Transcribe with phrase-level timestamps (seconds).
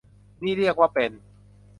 [0.43, 1.11] นี่เรียกว่าเป็น